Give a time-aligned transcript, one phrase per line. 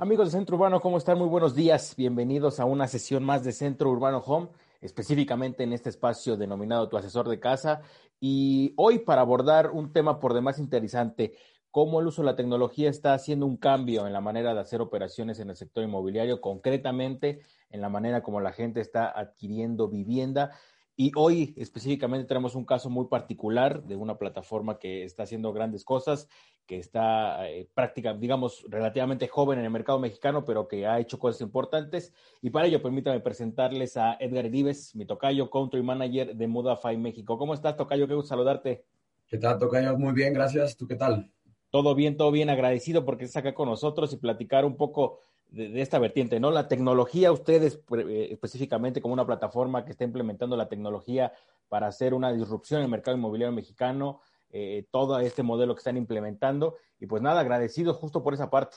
[0.00, 1.18] Amigos de Centro Urbano, ¿cómo están?
[1.18, 1.96] Muy buenos días.
[1.96, 4.46] Bienvenidos a una sesión más de Centro Urbano Home,
[4.80, 7.80] específicamente en este espacio denominado Tu Asesor de Casa.
[8.20, 11.32] Y hoy para abordar un tema por demás interesante,
[11.72, 14.80] cómo el uso de la tecnología está haciendo un cambio en la manera de hacer
[14.80, 20.52] operaciones en el sector inmobiliario, concretamente en la manera como la gente está adquiriendo vivienda.
[20.94, 25.84] Y hoy específicamente tenemos un caso muy particular de una plataforma que está haciendo grandes
[25.84, 26.28] cosas,
[26.68, 31.18] que está eh, práctica, digamos, relativamente joven en el mercado mexicano, pero que ha hecho
[31.18, 32.12] cosas importantes.
[32.42, 37.38] Y para ello, permítame presentarles a Edgar Erives, mi tocayo, country manager de Mudafy México.
[37.38, 38.06] ¿Cómo estás, tocayo?
[38.06, 38.84] Qué gusto saludarte.
[39.26, 39.96] ¿Qué tal, tocayo?
[39.96, 40.76] Muy bien, gracias.
[40.76, 41.32] ¿Tú qué tal?
[41.70, 45.80] Todo bien, todo bien, agradecido porque estás acá con nosotros y platicar un poco de,
[45.80, 46.50] esta vertiente, ¿no?
[46.50, 51.32] La tecnología, ustedes eh, específicamente como una plataforma que está implementando la tecnología
[51.70, 55.96] para hacer una disrupción en el mercado inmobiliario mexicano, eh, todo este modelo que están
[55.96, 56.76] implementando.
[56.98, 58.76] Y pues nada, agradecido justo por esa parte.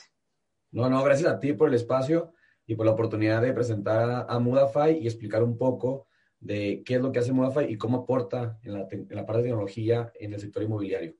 [0.70, 2.32] No, no, gracias a ti por el espacio
[2.66, 6.06] y por la oportunidad de presentar a Mudafy y explicar un poco
[6.40, 9.42] de qué es lo que hace Mudafy y cómo aporta en la, en la parte
[9.42, 11.14] de tecnología en el sector inmobiliario.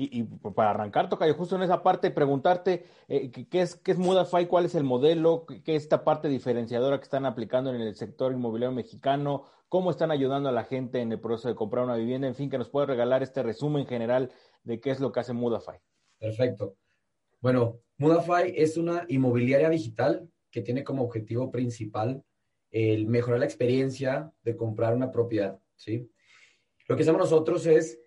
[0.00, 4.46] Y, para arrancar, Tocayo, justo en esa parte, preguntarte eh, ¿qué, es, qué es Mudafy,
[4.46, 8.30] cuál es el modelo, qué, es esta parte diferenciadora que están aplicando en el sector
[8.30, 12.26] inmobiliario mexicano, cómo están ayudando a la gente en el proceso de comprar una vivienda,
[12.26, 15.32] en fin, que nos puede regalar este resumen general de qué es lo que hace
[15.32, 15.78] Mudafy.
[16.18, 16.76] Perfecto.
[17.40, 22.22] Bueno, Mudafy es una inmobiliaria digital que tiene como objetivo principal
[22.70, 26.10] el mejorar la experiencia de comprar una propiedad, ¿sí?
[26.86, 28.00] Lo que hacemos nosotros es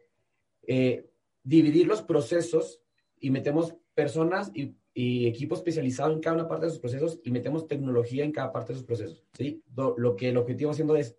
[0.63, 1.07] eh,
[1.43, 2.81] dividir los procesos
[3.19, 7.65] y metemos personas y, equipo especializado en cada una parte de esos procesos y metemos
[7.65, 9.25] tecnología en cada parte de esos procesos.
[9.31, 9.63] ¿sí?
[9.73, 11.15] Lo, que el objetivo haciendo es,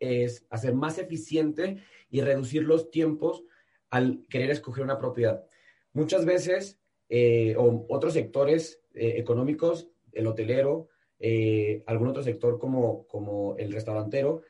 [0.00, 1.78] es hacer más eficiente
[2.10, 3.44] y reducir los tiempos
[3.90, 5.44] al querer escoger una propiedad.
[5.92, 13.06] Muchas veces, eh, o otros sectores eh, económicos, el hotelero, eh, algún otro sector como,
[13.06, 14.42] como el restaurantero,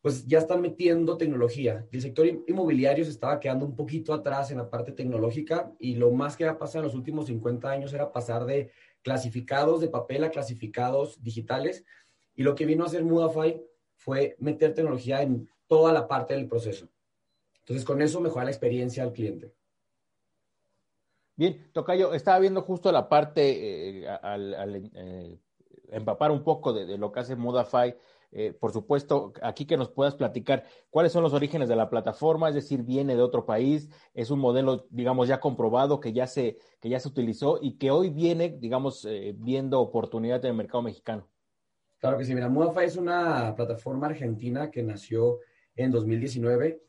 [0.00, 1.86] pues ya están metiendo tecnología.
[1.90, 6.10] El sector inmobiliario se estaba quedando un poquito atrás en la parte tecnológica y lo
[6.12, 8.70] más que ha pasado en los últimos 50 años era pasar de
[9.02, 11.84] clasificados de papel a clasificados digitales.
[12.34, 13.60] Y lo que vino a hacer Mudafy
[14.08, 16.88] fue meter tecnología en toda la parte del proceso.
[17.58, 19.52] Entonces, con eso mejora la experiencia al cliente.
[21.36, 25.38] Bien, Tocayo, estaba viendo justo la parte eh, al, eh,
[25.90, 27.96] empapar un poco de, lo que hace Mudafy
[28.32, 32.48] eh, por supuesto, aquí que nos puedas platicar cuáles son los orígenes de la plataforma,
[32.48, 36.56] es decir, viene de otro país, es un modelo, digamos, ya comprobado, que ya se,
[36.80, 41.28] que ya se utilizó y que hoy viene, digamos, viendo oportunidad en el mercado mexicano.
[41.98, 45.40] Claro que sí, mira, Mudafa es una plataforma argentina que nació
[45.74, 46.80] en 2019.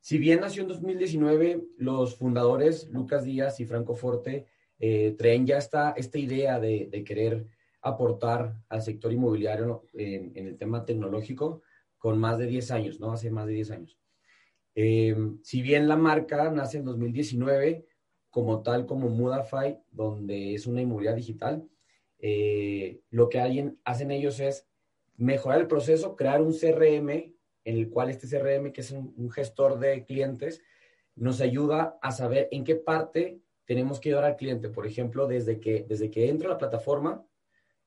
[0.00, 4.46] Si bien nació en 2019, los fundadores, Lucas Díaz y Franco Forte,
[4.78, 7.46] eh, traen ya esta, idea de, de querer
[7.82, 11.62] aportar al sector inmobiliario en, el tema tecnológico
[11.98, 13.12] con más de 10 años, ¿no?
[13.12, 13.98] Hace más de 10 años.
[14.74, 17.86] Eh, si bien la marca nace en 2019,
[18.30, 21.68] como tal como Mudafy, donde es una inmobiliaria digital,
[22.20, 24.66] eh, lo que alguien, hacen ellos es
[25.16, 29.30] mejorar el proceso, crear un CRM en el cual este CRM, que es un, un
[29.30, 30.62] gestor de clientes,
[31.14, 34.68] nos ayuda a saber en qué parte tenemos que ayudar al cliente.
[34.68, 37.24] Por ejemplo, desde que, desde que entra a la plataforma,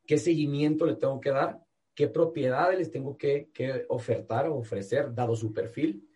[0.06, 1.64] qué seguimiento le tengo que dar,
[1.96, 3.50] qué propiedades les tengo que,
[3.90, 6.08] ofertar o ofrecer, dado su perfil,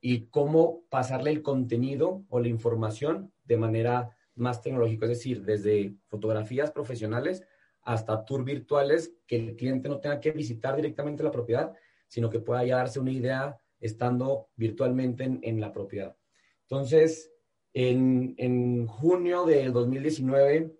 [0.00, 5.96] y cómo pasarle el contenido o la información de manera más tecnológica, es decir, desde
[6.08, 7.42] fotografías profesionales
[7.86, 11.72] hasta tours virtuales, que el cliente no tenga que visitar directamente la propiedad,
[12.08, 16.16] sino que pueda ya darse una idea estando virtualmente en, la propiedad.
[16.62, 17.32] Entonces,
[17.72, 20.76] en, en junio del 2019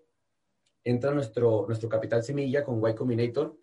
[0.83, 3.57] entra nuestro, nuestro capital semilla con Y Combinator,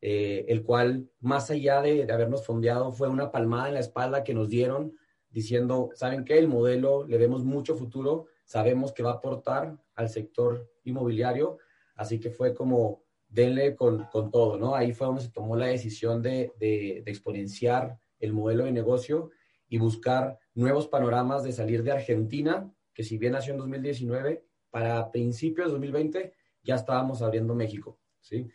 [0.00, 4.34] eh, el cual, más allá de, habernos fondeado, fue una palmada en la espalda que
[4.34, 4.96] nos dieron
[5.30, 6.38] diciendo, ¿saben qué?
[6.38, 11.58] El modelo le vemos mucho futuro, sabemos que va a aportar al sector inmobiliario,
[11.96, 14.74] así que fue como, denle con, con todo, ¿no?
[14.74, 19.30] Ahí fue donde se tomó la decisión de, de, de exponenciar el modelo de negocio
[19.68, 25.10] y buscar nuevos panoramas de salir de Argentina, que si bien nació en 2019, para
[25.10, 26.32] principios de 2020
[26.62, 28.48] ya estábamos abriendo México, ¿sí?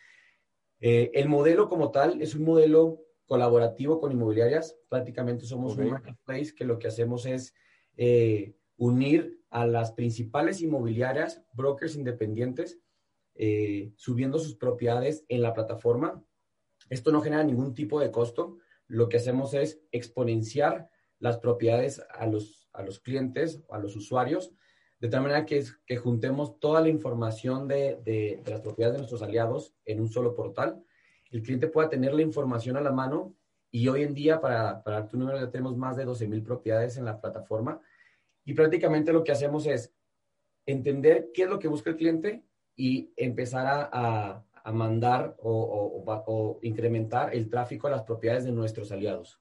[0.82, 4.78] Eh, el modelo como tal es un modelo colaborativo con inmobiliarias.
[4.90, 7.54] Prácticamente somos un marketplace que lo que hacemos es
[7.96, 12.80] eh, unir a las principales inmobiliarias, brokers independientes,
[13.44, 16.24] eh, subiendo sus propiedades en la plataforma.
[16.92, 18.60] Esto no genera ningún tipo de costo.
[18.86, 24.54] Lo que hacemos es exponenciar las propiedades a los, a los clientes, a los usuarios,
[25.00, 29.24] de tal manera que, que juntemos toda la información de, de, las propiedades de nuestros
[29.24, 30.86] aliados en un solo portal.
[31.32, 33.36] El cliente pueda tener la información a la mano
[33.72, 36.96] y hoy en día, para, para tu número, ya tenemos más de 12 mil propiedades
[36.98, 37.82] en la plataforma
[38.46, 39.92] y prácticamente lo que hacemos es
[40.68, 42.46] entender qué es lo que busca el cliente
[42.82, 48.92] y empezar a, a, mandar o, o, incrementar el tráfico a las propiedades de nuestros
[48.92, 49.40] aliados.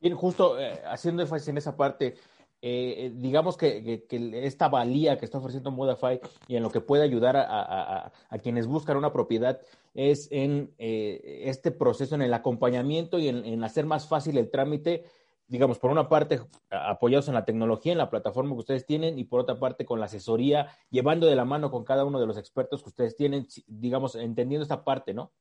[0.00, 2.16] Bien, justo eh, haciendo énfasis en esa parte,
[2.60, 4.04] eh, eh, digamos que,
[4.42, 6.18] esta valía que está ofreciendo Modafy
[6.48, 8.10] y en lo que puede ayudar a,
[8.42, 9.60] quienes buscan una propiedad
[9.94, 15.04] es en eh, este proceso, en el acompañamiento y en, hacer más fácil el trámite,
[15.48, 16.40] digamos, por una parte
[16.70, 19.98] apoyados en la tecnología, en la plataforma que ustedes tienen y por otra parte con
[19.98, 23.46] la asesoría, llevando de la mano con cada uno de los expertos que ustedes tienen,
[23.66, 25.32] digamos, entendiendo esta parte, ¿no?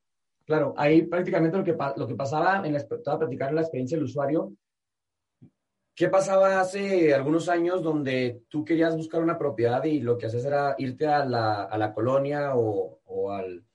[0.45, 4.05] Claro, ahí prácticamente lo que, lo que pasaba, en la, estaba platicar la experiencia del
[4.05, 4.53] usuario,
[5.97, 10.45] ¿Qué pasaba hace algunos años donde tú querías buscar una propiedad y lo que haces
[10.45, 13.65] era irte a la, a la colonia o, o al,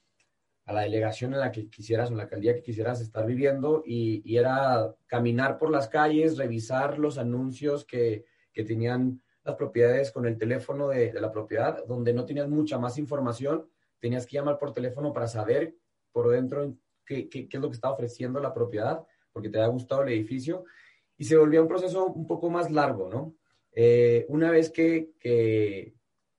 [0.65, 4.23] a la delegación en la que quisieras en la alcaldía que quisieras estar viviendo y,
[4.25, 10.27] y era caminar por las calles, revisar los anuncios que, que tenían las propiedades con
[10.27, 13.69] el teléfono de, la propiedad, donde no tenías mucha más información,
[13.99, 15.75] tenías que llamar por teléfono para saber
[16.13, 19.73] por dentro qué, qué, qué es lo que está ofreciendo la propiedad, porque te había
[19.73, 20.65] gustado el edificio
[21.17, 23.35] y se volvía un proceso un poco más largo, ¿no?
[23.75, 25.95] Eh, una vez que, que,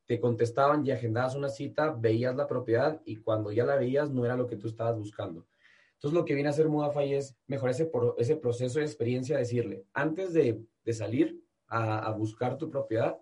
[0.06, 4.26] te contestaban y agendabas una cita, veías la propiedad y cuando ya la veías no
[4.26, 5.48] era lo que tú estabas buscando.
[5.94, 9.86] Entonces lo que viene a hacer Mudafy es mejorar ese, ese proceso de experiencia, decirle,
[9.94, 10.62] antes de,
[10.92, 13.18] salir a, buscar tu propiedad,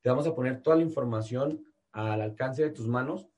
[0.00, 3.28] te vamos a poner toda la información al alcance de tus manos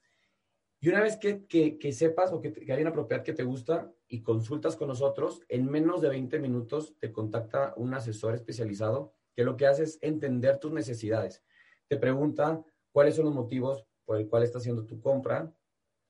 [0.81, 3.91] y una vez que, que, sepas o que, que, hay una propiedad que te gusta
[4.07, 9.45] y consultas con nosotros, en menos de 20 minutos te contacta un asesor especializado que
[9.45, 11.43] lo que hace es entender tus necesidades.
[11.89, 12.63] Te pregunta
[12.95, 15.53] cuáles son los motivos por el cual estás haciendo tu compra,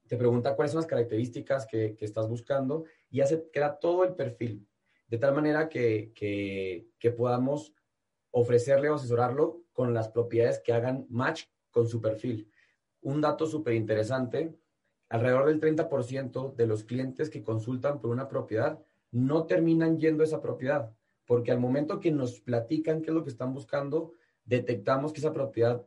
[0.06, 4.14] te pregunta cuáles son las características que, que estás buscando y hace, crea todo el
[4.14, 4.68] perfil,
[5.06, 7.72] de tal manera que, que podamos
[8.32, 12.50] ofrecerle o asesorarlo con las propiedades que hagan match con su perfil.
[13.00, 14.54] Un dato súper interesante
[15.08, 18.78] alrededor del 30% de los clientes que consultan por una propiedad
[19.10, 20.94] no terminan yendo a esa propiedad,
[21.24, 24.12] porque al momento que nos platican qué es lo que están buscando,
[24.44, 25.82] detectamos que esa propiedad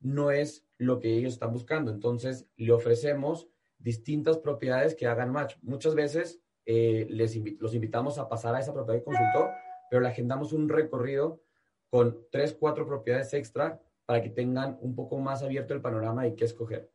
[0.00, 1.90] no es lo que ellos están buscando.
[1.90, 3.48] Entonces, le ofrecemos
[3.78, 5.56] distintas propiedades que hagan match.
[5.62, 9.50] Muchas veces eh, les los invitamos a pasar a esa propiedad que consultó,
[9.90, 11.40] pero le agendamos un recorrido
[11.90, 16.34] con tres, cuatro propiedades extra para que tengan un poco más abierto el panorama y
[16.34, 16.90] qué escoger.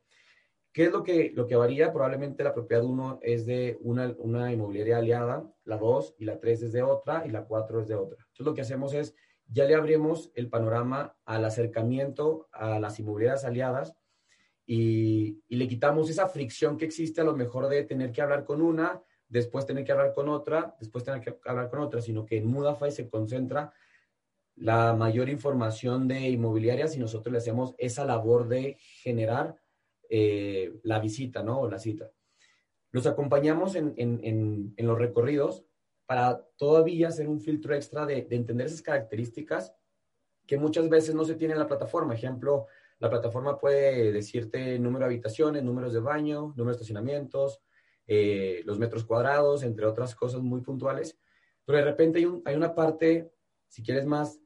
[0.72, 1.92] ¿Qué es lo que, lo que varía?
[1.92, 6.62] Probablemente la propiedad 1 es de una, una inmobiliaria aliada, la 2 y la 3
[6.62, 8.18] es de otra y la 4 es de otra.
[8.20, 9.14] Entonces lo que hacemos es,
[9.48, 13.94] ya le abrimos el panorama al acercamiento a las inmobiliarias aliadas
[14.66, 18.62] y, le quitamos esa fricción que existe a lo mejor de tener que hablar con
[18.62, 22.38] una, después tener que hablar con otra, después tener que hablar con otra, sino que
[22.38, 23.72] en Mudafy se concentra
[24.56, 29.56] la mayor información de inmobiliarias y nosotros le hacemos esa labor de generar
[30.08, 31.60] eh, la visita, ¿no?
[31.60, 32.10] O la cita.
[32.90, 35.64] Los acompañamos en, los recorridos
[36.06, 39.74] para todavía hacer un filtro extra de, de, entender esas características
[40.46, 42.14] que muchas veces no se tienen en la plataforma.
[42.14, 42.66] Ejemplo,
[42.98, 47.60] la plataforma puede decirte número de habitaciones, números de baño, número de estacionamientos,
[48.06, 51.18] eh, los metros cuadrados, entre otras cosas muy puntuales.
[51.64, 53.32] Pero de repente hay, un, hay una parte,
[53.68, 54.40] si quieres más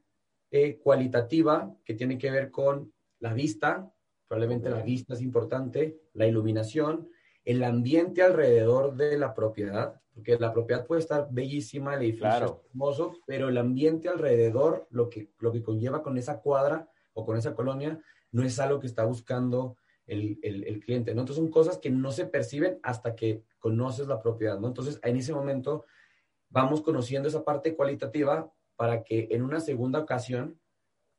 [0.51, 3.91] eh, cualitativa, que tiene que ver con la vista,
[4.27, 7.09] probablemente la vista es importante, la iluminación,
[7.43, 13.13] el ambiente alrededor de la propiedad, porque la propiedad puede estar bellísima, el edificio hermoso,
[13.27, 17.53] pero el ambiente alrededor, lo que, lo que conlleva con esa cuadra o con esa
[17.53, 21.21] colonia, no es algo que está buscando el, el, el, cliente, ¿no?
[21.21, 24.69] Entonces son cosas que no se perciben hasta que conoces la propiedad, ¿no?
[24.69, 25.85] Entonces en ese momento
[26.49, 30.59] vamos conociendo esa parte cualitativa para que en una segunda ocasión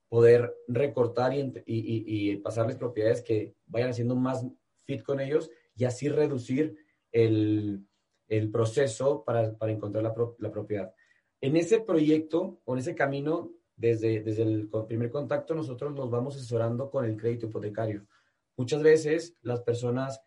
[0.08, 4.44] poder recortar y, y, y, pasarles propiedades que vayan haciendo más
[4.82, 6.76] fit con ellos y así reducir
[7.12, 7.87] el,
[8.28, 10.92] el proceso para, para encontrar la, la, propiedad.
[11.40, 16.36] En ese proyecto o en ese camino, desde, desde el primer contacto, nosotros nos vamos
[16.36, 18.06] asesorando con el crédito hipotecario,
[18.56, 20.20] muchas veces las personas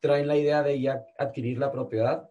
[0.00, 2.30] traen la idea de ya adquirir la propiedad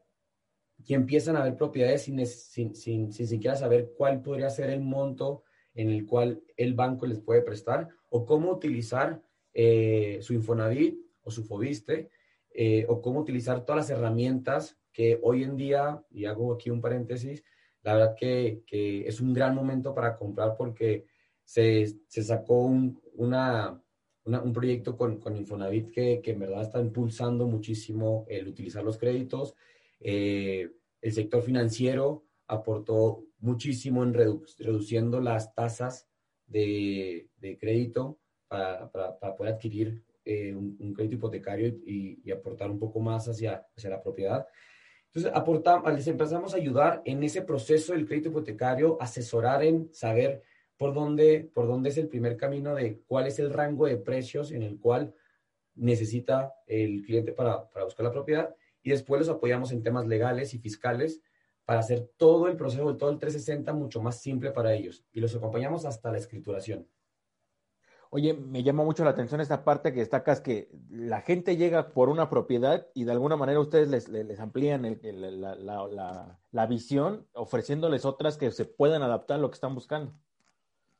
[0.85, 4.81] y empiezan a ver propiedades sin, sin, sin, sin siquiera saber cuál podría ser el
[4.81, 9.21] monto en el cual el banco les puede prestar o cómo utilizar
[9.53, 12.09] eh, su Infonavit o su Fobiste
[12.51, 16.81] eh, o cómo utilizar todas las herramientas que hoy en día, y hago aquí un
[16.81, 17.41] paréntesis,
[17.83, 21.05] la verdad que, que es un gran momento para comprar porque
[21.41, 23.81] se, se sacó un, una,
[24.25, 28.97] un proyecto con, con Infonavit que, que, en verdad está impulsando muchísimo el utilizar los
[28.97, 29.55] créditos.
[30.01, 36.09] Eh, el sector financiero aportó muchísimo en reduciendo las tasas
[36.45, 42.79] de, de crédito para, para, poder adquirir eh, un, crédito hipotecario y, y, aportar un
[42.79, 44.45] poco más hacia, hacia la propiedad.
[45.13, 50.43] Entonces, aportamos, les empezamos a ayudar en ese proceso del crédito hipotecario, asesorar en saber
[50.77, 54.51] por dónde, por dónde es el primer camino de cuál es el rango de precios
[54.51, 55.13] en el cual
[55.75, 60.53] necesita el cliente para, para buscar la propiedad y después los apoyamos en temas legales
[60.53, 61.21] y fiscales
[61.65, 65.35] para hacer todo el proceso, todo el 360 mucho más simple para ellos y los
[65.35, 66.87] acompañamos hasta la escrituración.
[68.11, 72.09] Oye, me llama mucho la atención esta parte que destacas que la gente llega por
[72.09, 77.27] una propiedad y de alguna manera ustedes les, les amplían el, la, la, la, visión
[77.33, 80.15] ofreciéndoles otras que se puedan adaptar a lo que están buscando.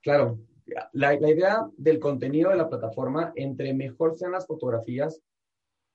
[0.01, 0.37] Claro,
[0.93, 5.21] la, idea del contenido de la plataforma, entre mejor sean las fotografías,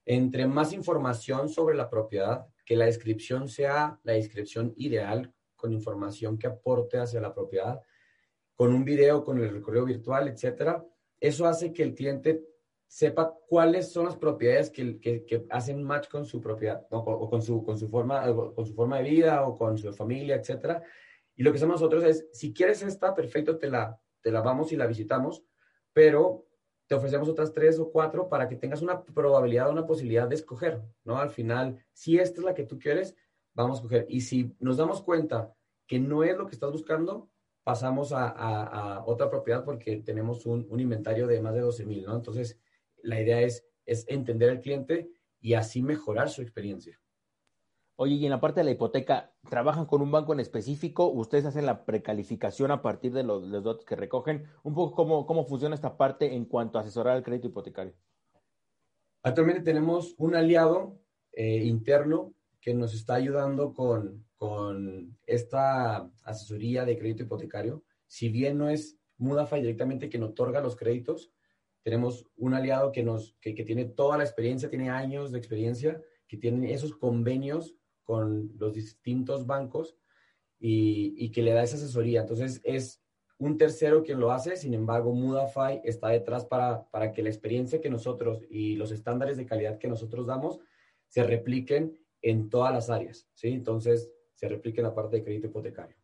[0.06, 6.38] entre más información sobre la propiedad, que la descripción sea la descripción ideal, con información
[6.38, 7.80] que aporte hacia la propiedad,
[8.54, 10.84] con un video, con el recorrido virtual, etcétera.
[11.24, 12.44] Eso hace que el cliente
[12.86, 17.64] sepa cuáles son las propiedades que, que, hacen match con su propiedad, o, con, su,
[17.64, 20.82] con, su forma, con su forma de vida, o con su familia, etcétera.
[21.34, 24.70] Y lo que hacemos nosotros es, si quieres esta, perfecto, te la, te la vamos
[24.72, 25.42] y la visitamos,
[25.94, 26.46] pero
[26.86, 30.82] te ofrecemos otras tres o cuatro para que tengas una probabilidad una posibilidad de escoger,
[31.04, 31.16] ¿no?
[31.16, 33.16] Al final, si esta es la que tú quieres,
[33.54, 34.04] vamos a escoger.
[34.10, 35.54] Y si nos damos cuenta
[35.86, 37.30] que no es lo que estás buscando,
[37.64, 42.14] pasamos a, otra propiedad porque tenemos un, inventario de más de 12 mil, ¿no?
[42.14, 42.60] Entonces,
[43.02, 47.00] la idea es, es entender al cliente y así mejorar su experiencia.
[47.96, 51.08] Oye, y en la parte de la hipoteca, ¿trabajan con un banco en específico?
[51.08, 54.46] ¿Ustedes hacen la precalificación a partir de los, datos que recogen?
[54.62, 57.94] Un poco cómo, cómo funciona esta parte en cuanto a asesorar el crédito hipotecario.
[59.22, 60.98] Actualmente tenemos un aliado
[61.32, 67.84] eh, interno que nos está ayudando con, con esta asesoría de crédito hipotecario.
[68.06, 71.30] Si bien no es Mudafa directamente quien otorga los créditos,
[71.82, 76.00] tenemos un aliado que, nos, que, que tiene toda la experiencia, tiene años de experiencia,
[76.26, 79.98] que tiene esos convenios con los distintos bancos
[80.58, 82.22] y, que le da esa asesoría.
[82.22, 83.02] Entonces es
[83.36, 87.82] un tercero quien lo hace, sin embargo, Mudafy está detrás para, para que la experiencia
[87.82, 90.60] que nosotros y los estándares de calidad que nosotros damos
[91.08, 93.48] se repliquen en todas las áreas, ¿sí?
[93.48, 95.96] Entonces, se replique en la parte de crédito hipotecario.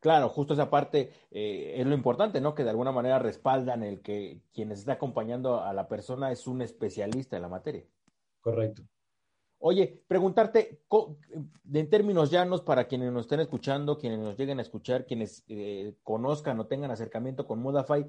[0.00, 2.54] Claro, justo esa parte eh, es lo importante, ¿no?
[2.54, 6.60] Que de alguna manera respaldan el que quien está acompañando a la persona es un
[6.62, 7.84] especialista en la materia.
[8.40, 8.82] Correcto.
[9.62, 10.80] Oye, preguntarte,
[11.70, 15.94] en términos llanos, para quienes nos estén escuchando, quienes nos lleguen a escuchar, quienes eh,
[16.02, 18.06] conozcan o tengan acercamiento con Modafy,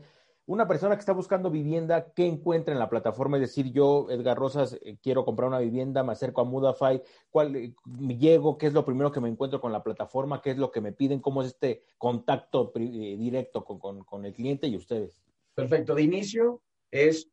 [0.51, 3.37] una persona que está buscando vivienda, ¿qué encuentra en la plataforma?
[3.37, 7.55] Es decir, yo, Edgar Rosas, eh, quiero comprar una vivienda, me acerco a Mudafy, ¿cuál
[7.55, 7.73] eh,
[8.19, 8.57] llego?
[8.57, 10.41] ¿Qué es lo primero que me encuentro con la plataforma?
[10.41, 11.19] ¿Qué es lo que me piden?
[11.19, 15.21] ¿Cómo es este contacto directo con, con el cliente y ustedes?
[15.53, 15.95] Perfecto.
[15.95, 17.31] De inicio es,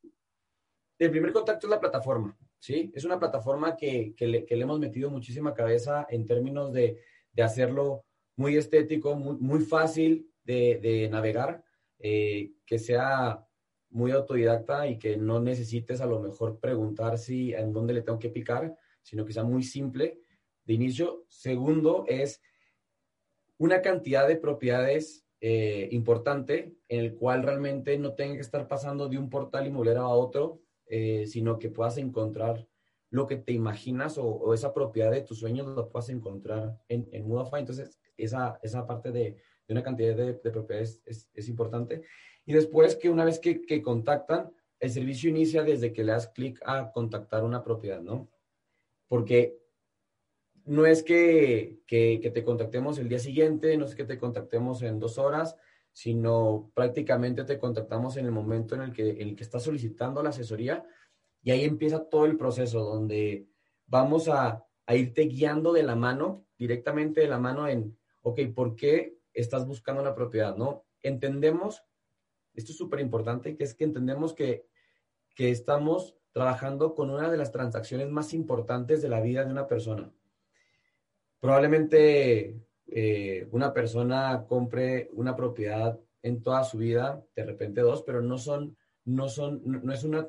[0.98, 2.36] el primer contacto es la plataforma.
[2.58, 2.90] ¿sí?
[2.94, 7.00] Es una plataforma que, le, hemos metido muchísima cabeza en términos de,
[7.42, 8.04] hacerlo
[8.36, 11.62] muy estético, muy, fácil de, navegar,
[11.98, 13.44] eh, que sea
[13.90, 18.18] muy autodidacta y que no necesites a lo mejor preguntar si en dónde le tengo
[18.18, 20.20] que picar, sino que sea muy simple
[20.64, 21.24] de inicio.
[21.28, 22.42] Segundo es
[23.56, 29.08] una cantidad de propiedades eh, importante en el cual realmente no tenga que estar pasando
[29.08, 32.66] de un portal inmobiliario a otro eh, sino que puedas encontrar
[33.10, 37.26] lo que te imaginas o, esa propiedad de tus sueños lo puedas encontrar en, en
[37.26, 37.60] Mudafy.
[37.60, 39.36] Entonces, esa, esa parte de,
[39.66, 42.02] de una cantidad de, propiedades es, es, importante.
[42.44, 44.50] Y después que una vez que, que, contactan,
[44.80, 48.28] el servicio inicia desde que le das clic a contactar una propiedad, ¿no?
[49.08, 49.58] Porque
[50.64, 54.82] no es que, que, que, te contactemos el día siguiente, no es que te contactemos
[54.82, 55.56] en dos horas,
[55.92, 60.22] sino prácticamente te contactamos en el momento en el que, en el que estás solicitando
[60.22, 60.84] la asesoría
[61.42, 63.46] y ahí empieza todo el proceso donde
[63.86, 69.18] vamos a, irte guiando de la mano, directamente de la mano en, ok, ¿por qué
[69.34, 70.56] estás buscando la propiedad?
[70.56, 70.86] ¿No?
[71.02, 71.84] Entendemos,
[72.54, 74.66] esto es súper importante, que es que entendemos que,
[75.34, 79.66] que estamos trabajando con una de las transacciones más importantes de la vida de una
[79.66, 80.10] persona.
[81.40, 88.22] Probablemente eh, una persona compre una propiedad en toda su vida, de repente dos, pero
[88.22, 90.28] no son, no son, no, es una,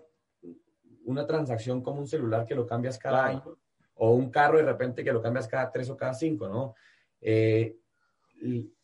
[1.06, 3.58] una transacción como un celular que lo cambias cada año
[3.96, 6.74] o un carro de repente que lo cambias cada tres o cada cinco, ¿no?
[7.22, 7.78] Eh,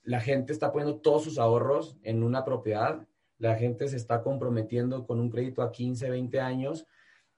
[0.04, 3.08] la gente está poniendo todos sus ahorros en una propiedad,
[3.38, 6.86] la gente se está comprometiendo con un crédito a 15, 20 años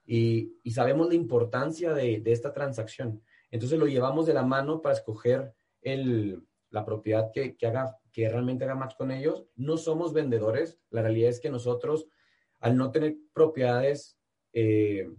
[0.04, 3.22] y, sabemos la importancia de, esta transacción.
[3.50, 8.74] Entonces lo llevamos de la mano para escoger la propiedad que, haga, que realmente haga
[8.74, 9.46] match con ellos.
[9.54, 12.06] No somos vendedores, la realidad es que nosotros,
[12.58, 14.17] al no tener propiedades
[14.52, 15.10] eh,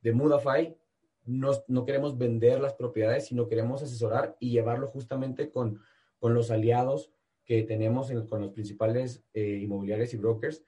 [0.00, 0.76] de Mudafy,
[1.24, 5.80] no, no, queremos vender las propiedades, sino queremos asesorar y llevarlo justamente con,
[6.18, 7.12] con los aliados
[7.44, 10.64] que tenemos con los principales eh, inmobiliarios y brokers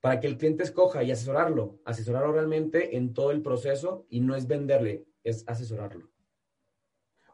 [0.00, 4.34] para que el cliente escoja y asesorarlo, asesorarlo realmente en todo el proceso y no
[4.36, 6.08] es venderle, es asesorarlo.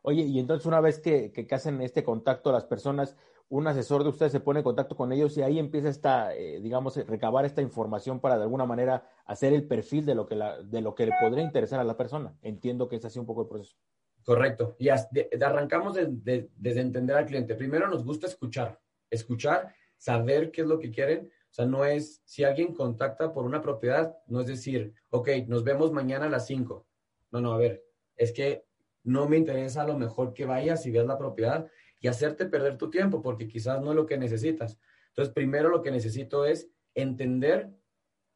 [0.02, 3.16] Oye, y entonces una vez que, que, hacen este contacto las personas,
[3.48, 6.60] un asesor de ustedes se pone en contacto con ellos y ahí empieza esta, eh,
[6.60, 10.80] digamos, recabar esta información para de alguna manera hacer el perfil de lo que, de
[10.80, 12.36] lo que le podría interesar a la persona.
[12.42, 13.76] Entiendo que es así un poco el proceso.
[14.24, 14.74] Correcto.
[14.78, 17.54] Y arrancamos desde entender al cliente.
[17.54, 21.30] Primero nos gusta escuchar, escuchar, saber qué es lo que quieren.
[21.50, 25.62] O sea, no es, si alguien contacta por una propiedad, no es decir, ok, nos
[25.62, 26.86] vemos mañana a las 5.
[27.30, 27.84] No, no, a ver,
[28.16, 28.64] es que
[29.04, 31.68] no me interesa a lo mejor que vayas y veas la propiedad
[32.04, 34.78] y hacerte perder tu tiempo, porque quizás no es lo que necesitas.
[35.08, 37.70] Entonces, primero lo que necesito es entender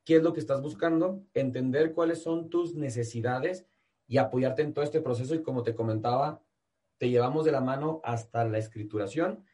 [0.07, 3.67] qué es lo que estás buscando, entender cuáles son tus necesidades
[4.07, 5.35] y apoyarte en todo este proceso.
[5.35, 6.43] Y como te comentaba,
[6.97, 9.45] te llevamos de la mano hasta la escrituración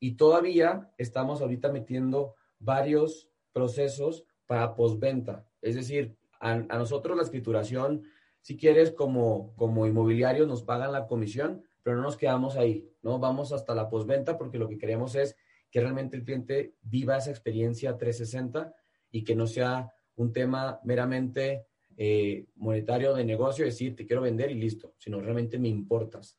[0.00, 5.46] y todavía estamos ahorita metiendo varios procesos para postventa.
[5.60, 8.04] Es decir, a, nosotros la escrituración,
[8.40, 13.18] si quieres, como, como inmobiliario, nos pagan la comisión, pero no nos quedamos ahí, ¿no?
[13.18, 15.36] Vamos hasta la postventa porque lo que queremos es
[15.70, 18.74] que realmente el cliente viva esa experiencia 360
[19.10, 24.50] y que no sea un tema meramente eh, monetario de negocio, decir, te quiero vender
[24.50, 26.38] y listo, sino realmente me importas.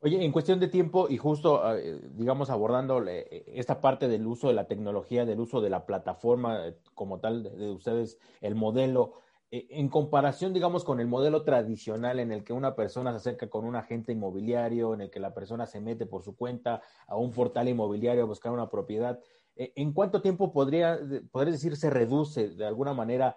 [0.00, 4.26] Oye, en cuestión de tiempo y justo, ah, eh, digamos, abordando eh, esta parte del
[4.26, 9.14] uso de la tecnología, del uso de la plataforma como tal de, ustedes, el modelo,
[9.50, 13.64] en comparación, digamos, con el modelo tradicional en el que una persona se acerca con
[13.64, 17.32] un agente inmobiliario, en el que la persona se mete por su cuenta a un
[17.32, 19.20] portal inmobiliario a buscar una propiedad,
[19.54, 20.98] ¿en cuánto tiempo podría,
[21.30, 23.36] podría decir, se reduce de alguna manera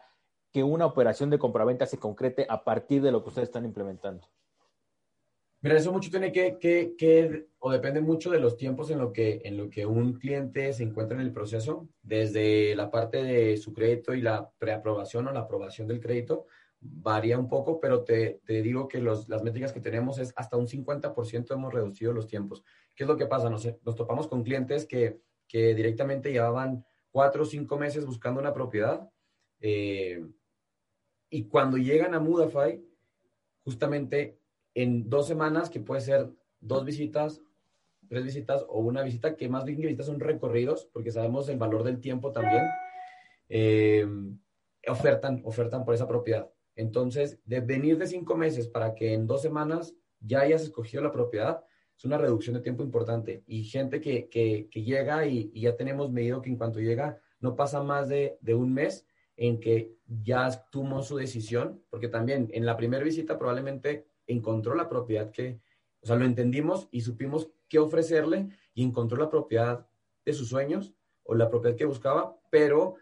[0.51, 4.27] que una operación de compraventa se concrete a partir de lo que ustedes están implementando?
[5.61, 9.41] Mira, eso mucho tiene que, que, o depende mucho de los tiempos en lo, que,
[9.43, 13.73] en lo que un cliente se encuentra en el proceso, desde la parte de su
[13.73, 16.45] crédito y la preaprobación o la aprobación del crédito,
[16.79, 20.55] varía un poco, pero te, te digo que los, las métricas que tenemos es hasta
[20.55, 22.63] un 50% hemos reducido los tiempos.
[22.95, 23.49] ¿Qué es lo que pasa?
[23.49, 28.53] Nos, nos topamos con clientes que, que directamente llevaban cuatro o cinco meses buscando una
[28.53, 29.09] propiedad.
[29.59, 30.25] Eh,
[31.29, 32.81] y cuando llegan a Mudafy,
[33.63, 34.38] justamente
[34.73, 36.29] en dos semanas, que puede ser
[36.59, 37.41] dos visitas,
[38.07, 41.57] tres visitas o una visita, que más bien que visitas son recorridos, porque sabemos el
[41.57, 42.63] valor del tiempo también,
[43.49, 44.07] eh,
[44.87, 46.49] ofertan, ofertan por esa propiedad.
[46.75, 51.11] Entonces, de venir de cinco meses para que en dos semanas ya hayas escogido la
[51.11, 51.63] propiedad,
[51.97, 53.43] es una reducción de tiempo importante.
[53.45, 57.83] Y gente que, que, llega y, ya tenemos medido que en cuanto llega no pasa
[57.83, 59.05] más de, de un mes
[59.35, 64.89] en que ya tomó su decisión, porque también en la primera visita probablemente encontró la
[64.89, 65.59] propiedad que,
[66.01, 69.87] o sea, lo entendimos y supimos qué ofrecerle y encontró la propiedad
[70.25, 72.95] de sus sueños o la propiedad que buscaba, pero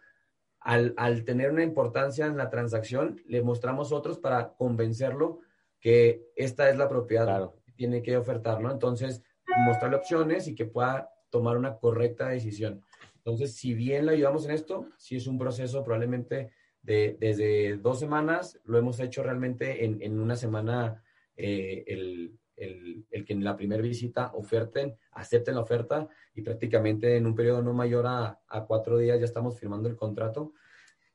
[0.60, 5.40] al, tener una importancia en la transacción, le mostramos otros para convencerlo
[5.80, 8.72] que esta es la propiedad que tiene que ofertar, ¿no?
[8.72, 9.24] Entonces,
[9.66, 12.82] mostrarle opciones y que pueda tomar una correcta decisión.
[13.16, 18.00] Entonces, si bien le ayudamos en esto, si es un proceso probablemente de, desde dos
[18.00, 21.04] semanas, lo hemos hecho realmente en, en una semana
[21.38, 27.16] eh, el, el, el, que en la primera visita oferten, acepten la oferta y prácticamente
[27.16, 30.54] en un periodo no mayor a, a cuatro días ya estamos firmando el contrato.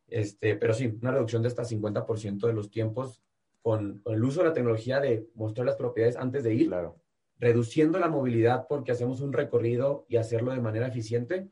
[0.07, 3.23] Este, pero sí, una reducción de hasta 50% de los tiempos
[3.61, 7.01] con, con, el uso de la tecnología de mostrar las propiedades antes de ir, claro.
[7.39, 11.49] reduciendo la movilidad porque hacemos un recorrido y hacerlo de manera eficiente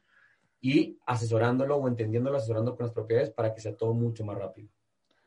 [0.60, 4.68] y asesorándolo o entendiéndolo, asesorando con las propiedades para que sea todo mucho más rápido.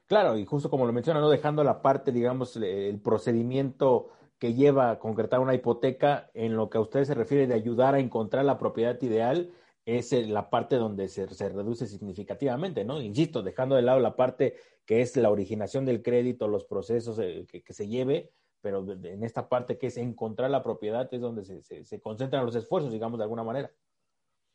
[0.08, 1.30] Claro, y justo como lo menciona, ¿no?
[1.30, 6.78] dejando la parte, digamos, el procedimiento que lleva a concretar una hipoteca en lo que
[6.78, 9.52] a ustedes se refiere de ayudar a encontrar la propiedad ideal
[9.86, 13.02] es la parte donde se, reduce significativamente, ¿no?
[13.02, 17.46] Insisto, dejando de lado la parte que es la originación del crédito, los procesos eh,
[17.48, 22.02] que, se lleve, pero en esta parte que es encontrar la propiedad es donde se,
[22.02, 23.72] concentran los esfuerzos, digamos, de alguna manera.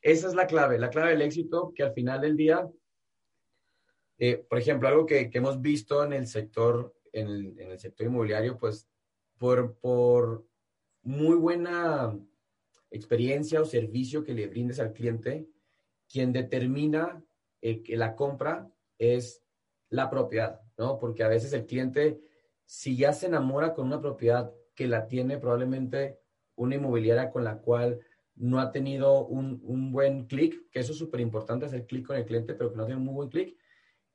[0.00, 2.68] Esa es la clave, la clave del éxito, que al final del día,
[4.18, 8.88] eh, por ejemplo, algo que, hemos visto en el sector, en el, sector inmobiliario, pues
[9.38, 10.44] por, por
[11.02, 12.18] muy buena
[12.90, 15.48] experiencia o servicio que le brindes al cliente,
[16.08, 17.22] quien determina
[17.60, 19.42] eh, que la compra es
[19.90, 20.98] la propiedad, ¿no?
[20.98, 22.20] Porque a veces el cliente,
[22.64, 26.18] si ya se enamora con una propiedad que la tiene probablemente
[26.56, 28.00] una inmobiliaria con la cual
[28.34, 32.24] no ha tenido un, buen clic, que eso es súper importante, hacer clic con el
[32.24, 33.56] cliente, pero que no tiene un muy buen clic,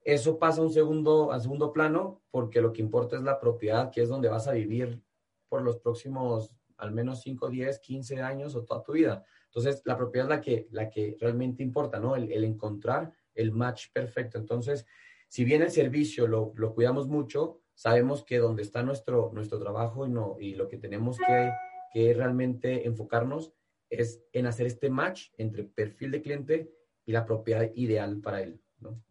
[0.04, 3.92] eso pasa a un segundo, a segundo plano porque lo que importa es la propiedad,
[3.92, 5.02] que es donde vas a vivir
[5.48, 9.24] por los próximos al menos 5, 10, 15 años o toda tu vida.
[9.46, 12.16] Entonces, la propiedad es la que, la que realmente importa, ¿no?
[12.16, 14.38] El, encontrar el match perfecto.
[14.38, 14.86] Entonces,
[15.28, 20.06] si bien el servicio lo, lo, cuidamos mucho, sabemos que donde está nuestro, nuestro trabajo
[20.06, 21.52] y, no, y lo que tenemos que,
[21.94, 23.54] que realmente enfocarnos
[23.90, 26.74] es en hacer este match entre perfil de cliente
[27.06, 29.02] y la propiedad ideal para él, ¿no?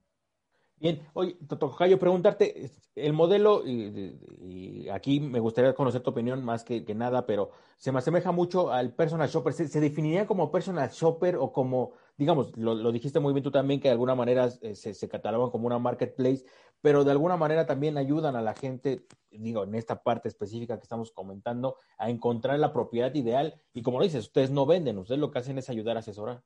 [0.83, 6.83] Bien, oye, Tocayo, preguntarte, el modelo, y, aquí me gustaría conocer tu opinión más que,
[6.93, 9.53] nada, pero se me asemeja mucho al personal shopper.
[9.53, 13.87] ¿Se, definiría como personal shopper o como, digamos, lo, dijiste muy bien tú también, que
[13.87, 16.45] de alguna manera eh, se, se, catalogan como una marketplace,
[16.81, 20.83] pero de alguna manera también ayudan a la gente, digo, en esta parte específica que
[20.83, 23.55] estamos comentando, a encontrar la propiedad ideal.
[23.73, 26.43] Y como lo dices, ustedes no venden, ustedes lo que hacen es ayudar a asesorar.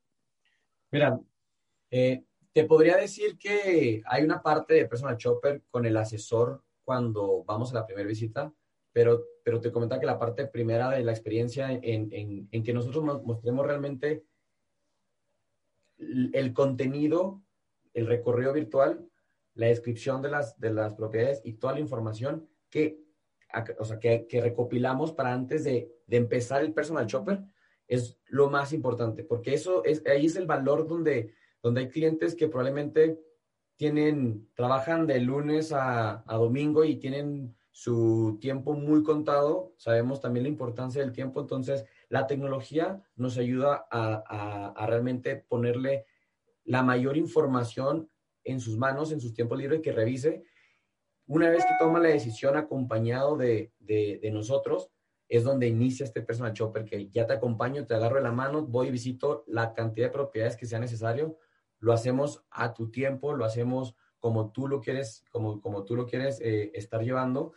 [0.91, 1.19] Mira,
[1.91, 2.23] eh,
[2.57, 7.71] te podría decir que hay una parte de personal shopper con el asesor cuando vamos
[7.71, 8.51] a la primera visita,
[8.95, 12.73] pero, pero te comentaba que la parte primera de la experiencia en, en, en que
[12.73, 14.25] nosotros mostremos realmente
[15.99, 17.43] el contenido,
[17.93, 19.07] el recorrido virtual,
[19.53, 22.99] la descripción de las, de las propiedades y toda la información que,
[23.79, 27.45] o sea, que, que recopilamos para antes de, de, empezar el personal shopper
[27.87, 31.35] es lo más importante, porque eso es, ahí es el valor donde
[31.67, 33.19] donde hay clientes que probablemente
[33.75, 39.75] tienen, trabajan de lunes a, domingo y tienen su tiempo muy contado.
[39.77, 46.07] Sabemos también la importancia del tiempo, entonces la tecnología nos ayuda a, realmente ponerle
[46.63, 48.09] la mayor información
[48.45, 50.45] en sus manos, en sus tiempos libres, que revise.
[51.27, 54.93] Una vez que toma la decisión acompañado de, de, nosotros,
[55.29, 58.65] es donde inicia este personal shopper que ya te acompaño, te agarro de la mano,
[58.65, 61.37] voy y visito la cantidad de propiedades que sea necesario
[61.79, 66.07] lo hacemos a tu tiempo, lo hacemos como tú lo quieres, como, como tú lo
[66.07, 67.53] quieres eh, estar llevando.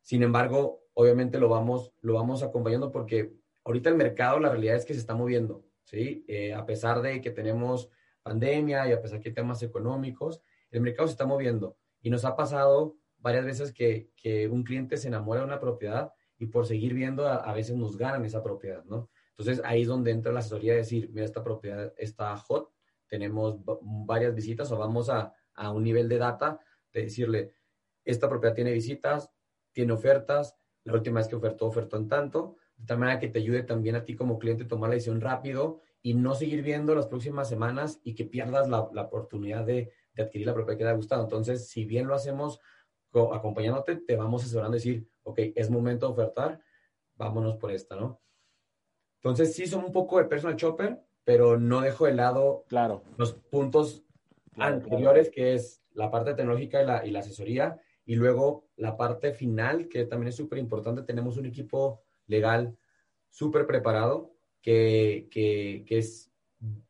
[0.00, 3.32] Sin embargo, obviamente lo vamos, lo vamos acompañando porque
[3.64, 6.24] ahorita el mercado, la realidad es que se está moviendo, ¿sí?
[6.26, 7.88] Eh, a pesar de que tenemos
[8.22, 11.76] pandemia y a pesar que hay temas económicos, el mercado se está moviendo.
[12.00, 16.12] Y nos ha pasado varias veces que, que un cliente se enamora de una propiedad
[16.38, 19.10] y por seguir viendo a, a, veces nos ganan esa propiedad, ¿no?
[19.36, 22.72] Entonces ahí es donde entra la asesoría de decir, mira, esta propiedad está hot,
[23.08, 23.58] tenemos
[24.06, 25.34] varias visitas o vamos a,
[25.74, 26.60] un nivel de data
[26.92, 27.52] de decirle,
[28.04, 29.30] esta propiedad tiene visitas,
[29.72, 33.40] tiene ofertas, la última vez que ofertó, ofertó en tanto, de tal manera que te
[33.40, 36.94] ayude también a ti como cliente a tomar la decisión rápido y no seguir viendo
[36.94, 40.94] las próximas semanas y que pierdas la, oportunidad de, adquirir la propiedad que te ha
[40.94, 41.24] gustado.
[41.24, 42.60] Entonces, si bien lo hacemos
[43.32, 46.60] acompañándote, te vamos asesorando y decir, ok, es momento de ofertar,
[47.16, 48.20] vámonos por esta, ¿no?
[49.16, 53.02] Entonces, sí son un poco de personal shopper, pero no dejo de lado claro.
[53.18, 54.02] los puntos
[54.56, 59.32] anteriores, que es la parte tecnológica y la, y la, asesoría, y luego la parte
[59.32, 61.02] final, que también es súper importante.
[61.02, 62.78] Tenemos un equipo legal
[63.28, 66.32] súper preparado, que, que, que, es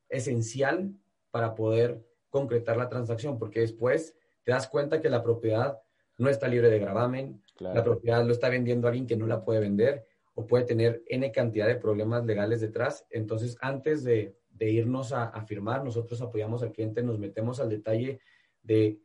[0.08, 0.92] esencial
[1.32, 5.80] para poder concretar la transacción, porque después te das cuenta que la propiedad
[6.16, 9.58] no está libre de gravamen, la propiedad lo está vendiendo alguien que no la puede
[9.58, 10.06] vender,
[10.38, 13.04] o puede tener N cantidad de problemas legales detrás.
[13.10, 18.20] Entonces, antes de, irnos a, firmar, nosotros apoyamos al cliente, nos metemos al detalle
[18.62, 19.00] de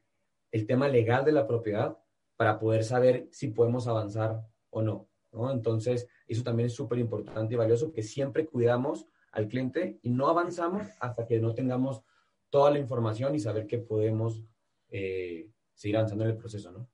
[0.52, 1.98] el tema legal de la propiedad
[2.36, 5.10] para poder saber si podemos avanzar o no.
[5.32, 5.52] ¿no?
[5.52, 10.28] Entonces, eso también es súper importante y valioso, que siempre cuidamos al cliente y no
[10.28, 12.04] avanzamos hasta que no tengamos
[12.52, 14.43] toda la información y saber que podemos
[14.89, 16.92] eh, seguir avanzando en el proceso, ¿no?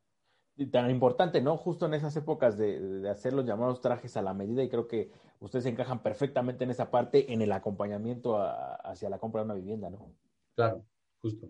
[0.68, 1.58] Tan importante, ¿no?
[1.58, 5.12] Justo en esas épocas de, hacer los llamados trajes a la medida y creo que
[5.40, 8.38] ustedes encajan perfectamente en esa parte, en el acompañamiento
[8.84, 10.12] hacia la compra de una vivienda, ¿no?
[10.56, 10.84] Claro,
[11.22, 11.48] justo.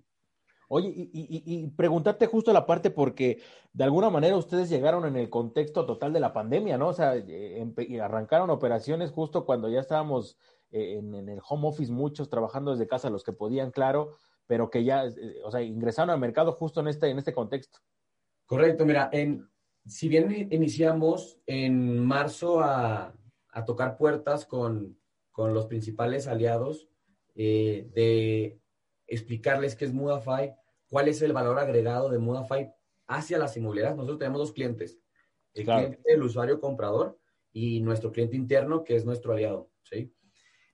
[0.72, 3.42] Oye, y, y, y, preguntarte justo la parte porque
[3.74, 6.90] de alguna manera ustedes llegaron en el contexto total de la pandemia, ¿no?
[6.90, 10.38] O sea, eh, arrancaron operaciones justo cuando ya estábamos
[10.70, 14.84] eh, en, el home office, muchos trabajando desde casa, los que podían, claro, pero que
[14.84, 17.80] ya, eh, o sea, ingresaron al mercado justo en este, en este contexto.
[18.50, 19.48] Correcto, mira, en,
[19.86, 23.14] si bien iniciamos en marzo a,
[23.68, 24.98] tocar puertas con,
[25.38, 26.90] los principales aliados,
[27.36, 28.60] eh, de
[29.06, 30.52] explicarles qué es Mudafy,
[30.90, 32.72] cuál es el valor agregado de Mudafy
[33.06, 33.96] hacia las inmobiliarias.
[33.96, 35.00] Nosotros tenemos dos clientes,
[35.54, 37.20] el cliente del usuario comprador
[37.54, 40.12] y nuestro cliente interno, que es nuestro aliado, ¿sí?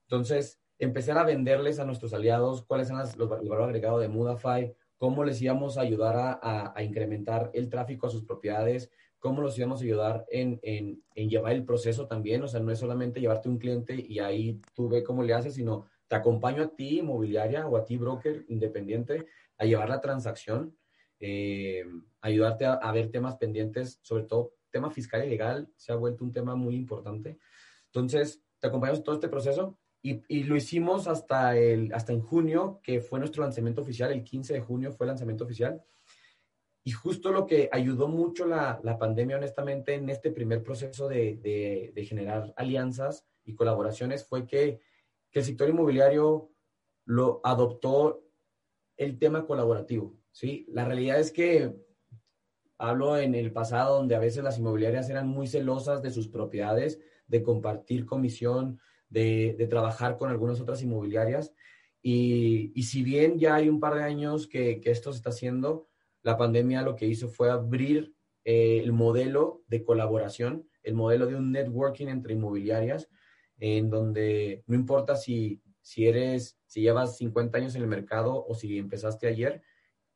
[0.03, 4.73] Entonces, empezar a venderles a nuestros aliados cuáles son los, el valor agregado de Mudafy,
[4.97, 9.81] cómo les íbamos a ayudar a, incrementar el tráfico a sus propiedades, cómo los íbamos
[9.81, 12.43] a ayudar en, en, llevar el proceso también.
[12.43, 15.55] O sea, no es solamente llevarte un cliente y ahí tú ve cómo le haces,
[15.55, 19.25] sino te acompaño a ti, inmobiliaria, o a ti, broker independiente,
[19.57, 20.77] a llevar la transacción,
[21.19, 21.85] eh,
[22.21, 26.33] ayudarte a, ver temas pendientes, sobre todo tema fiscal y legal, se ha vuelto un
[26.33, 27.39] tema muy importante.
[27.87, 32.79] Entonces, te acompañamos en todo este proceso y, lo hicimos hasta, el, hasta en junio,
[32.83, 35.83] que fue nuestro lanzamiento oficial, el 15 de junio fue el lanzamiento oficial.
[36.83, 41.37] Y justo lo que ayudó mucho la, la pandemia, honestamente, en este primer proceso de,
[41.37, 44.79] de, de, generar alianzas y colaboraciones fue que,
[45.31, 46.51] que, el sector inmobiliario
[47.05, 48.23] lo adoptó
[48.97, 50.15] el tema colaborativo.
[50.31, 50.67] ¿sí?
[50.69, 51.75] La realidad es que
[52.77, 56.99] hablo en el pasado donde a veces las inmobiliarias eran muy celosas de sus propiedades,
[57.25, 58.79] de compartir comisión,
[59.15, 61.53] de, trabajar con algunas otras inmobiliarias.
[62.01, 65.87] Y, si bien ya hay un par de años que, esto se está haciendo,
[66.21, 71.35] la pandemia lo que hizo fue abrir eh, el modelo de colaboración, el modelo de
[71.35, 73.09] un networking entre inmobiliarias,
[73.57, 78.53] en donde no importa si, si eres, si llevas 50 años en el mercado o
[78.53, 79.61] si empezaste ayer,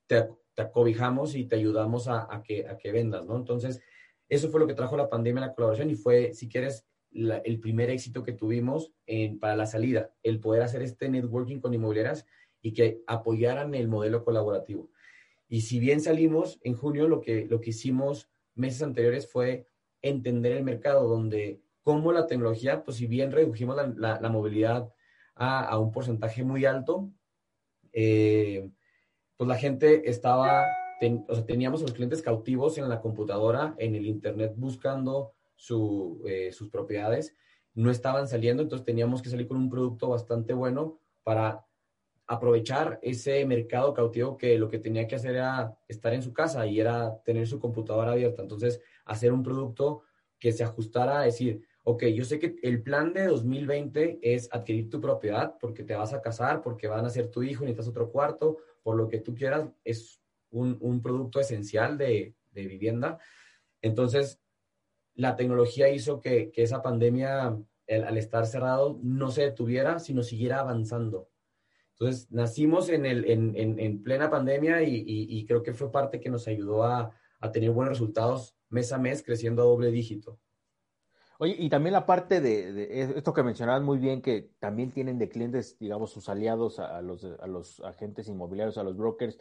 [0.08, 3.38] te, acobijamos y te ayudamos a, a, que, a que vendas, ¿no?
[3.38, 3.80] Entonces,
[4.28, 7.90] eso fue lo que trajo la pandemia, la colaboración, y fue, si quieres, el primer
[7.90, 8.94] éxito que tuvimos
[9.40, 12.26] para la salida, el poder hacer este networking con inmobiliarias
[12.62, 14.90] y que apoyaran el modelo colaborativo.
[15.48, 19.68] Y si bien salimos en junio, lo que, lo que hicimos meses anteriores fue
[20.02, 24.94] entender el mercado, donde como la tecnología, pues si bien redujimos la, movilidad
[25.34, 27.10] a, un porcentaje muy alto,
[27.94, 28.70] eh,
[29.38, 30.68] pues la gente estaba,
[31.48, 35.34] teníamos a los clientes cautivos en la computadora, en el Internet, buscando
[36.26, 37.36] eh, sus propiedades,
[37.74, 41.66] no estaban saliendo, entonces teníamos que salir con un producto bastante bueno para
[42.28, 46.66] aprovechar ese mercado cautivo que lo que tenía que hacer era estar en su casa
[46.68, 48.42] y era tener su computadora abierta.
[48.42, 50.04] Entonces, hacer un producto
[50.38, 54.90] que se ajustara a decir, ok, yo sé que el plan de 2020 es adquirir
[54.90, 58.12] tu propiedad porque te vas a casar, porque van a ser tu hijo, necesitas otro
[58.12, 63.18] cuarto, por lo que tú quieras, es un, producto esencial de, de vivienda.
[63.82, 64.40] Entonces,
[65.20, 67.48] la tecnología hizo que, esa pandemia,
[67.90, 71.30] al estar cerrado, no se detuviera, sino siguiera avanzando.
[71.92, 76.86] Entonces, nacimos en, el, en, plena pandemia y, creo que fue parte que nos ayudó
[76.86, 77.14] a,
[77.52, 80.40] tener buenos resultados mes a mes, creciendo a doble dígito.
[81.38, 85.28] Oye, y también la parte de, esto que mencionabas muy bien, que también tienen de
[85.28, 89.38] clientes, digamos, sus aliados a, los, a los agentes inmobiliarios, a los brokers.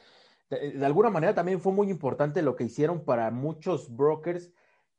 [0.51, 4.51] de, alguna manera también fue muy importante lo que hicieron para muchos brokers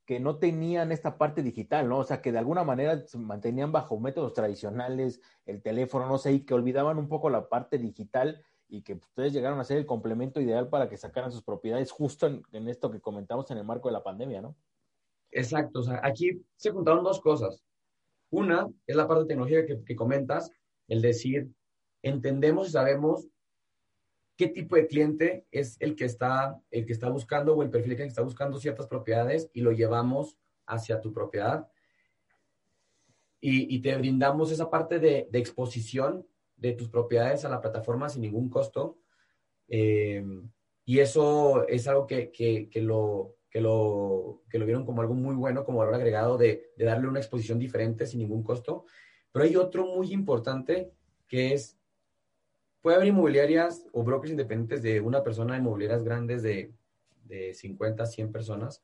[0.10, 2.00] que no tenían esta parte digital, ¿no?
[2.00, 6.34] O sea, que de alguna manera se mantenían bajo métodos tradicionales, el teléfono, no sé,
[6.34, 9.86] y que olvidaban un poco la parte digital y que ustedes llegaron a ser el
[9.86, 13.88] complemento ideal para que sacaran sus propiedades justo en, esto que comentamos en el marco
[13.88, 14.56] de la pandemia, ¿no?
[15.30, 17.64] Exacto, o sea, aquí se juntaron dos cosas.
[18.32, 20.50] Una es la parte tecnológica que, que comentas,
[20.88, 21.52] el decir,
[22.02, 23.28] entendemos y sabemos
[24.40, 27.98] qué tipo de cliente es el que está, el que está buscando o el perfil
[27.98, 31.68] que está buscando ciertas propiedades y lo llevamos hacia tu propiedad.
[33.42, 36.26] Y, te brindamos esa parte de, exposición
[36.56, 39.00] de tus propiedades a la plataforma sin ningún costo.
[39.68, 40.24] Eh,
[40.86, 42.32] y eso es algo que,
[42.76, 46.86] lo, que, lo, que lo vieron como algo muy bueno, como valor agregado de, de
[46.86, 48.86] darle una exposición diferente sin ningún costo.
[49.34, 50.94] Pero hay otro muy importante
[51.28, 51.79] que es
[52.82, 56.74] puede haber inmobiliarias o brokers independientes de una persona, inmobiliarias grandes de,
[57.26, 58.84] de 50, 100 personas,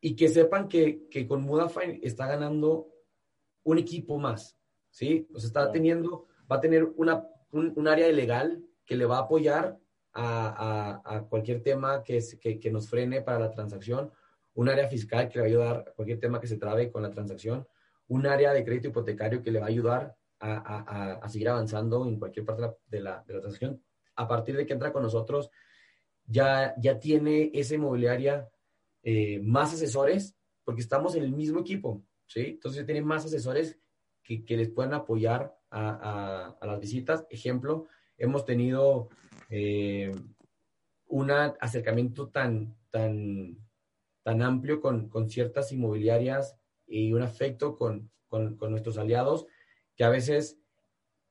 [0.00, 2.88] y que sepan que, que con Mudafy está ganando
[3.64, 4.56] un equipo más,
[4.90, 5.28] ¿sí?
[5.34, 9.22] O sea, está teniendo, va a tener una, un, área legal que le va a
[9.22, 9.78] apoyar
[10.12, 14.10] a, a, cualquier tema que, que, que, nos frene para la transacción,
[14.54, 17.02] un área fiscal que le va a ayudar a cualquier tema que se trabe con
[17.02, 17.66] la transacción,
[18.08, 22.46] un área de crédito hipotecario que le va a ayudar a, seguir avanzando en cualquier
[22.46, 23.82] parte de la, de la, transacción.
[24.16, 25.50] A partir de que entra con nosotros,
[26.26, 28.48] ya, ya tiene esa inmobiliaria
[29.02, 32.40] eh, más asesores, porque estamos en el mismo equipo, ¿sí?
[32.40, 33.78] Entonces tiene más asesores
[34.22, 37.26] que, les puedan apoyar a, las visitas.
[37.30, 39.08] Ejemplo, hemos tenido
[39.48, 40.14] eh,
[41.08, 43.58] un acercamiento tan, tan,
[44.22, 49.46] tan amplio con, con, ciertas inmobiliarias y un afecto con, con, con nuestros aliados
[50.00, 50.58] que a veces